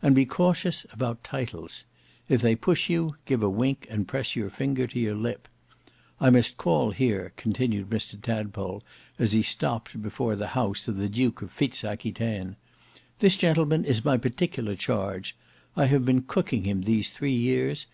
[0.00, 1.82] And be cautious about titles.
[2.28, 5.48] If they push you, give a wink and press your finger to your lip.
[6.20, 8.84] I must call here," continued Mr Tadpole
[9.18, 12.54] as he stopped before the house of the Duke of Fitz Aquitaine.
[13.18, 15.36] "This gentleman is my particular charge.
[15.74, 17.88] I have been cooking him these three years.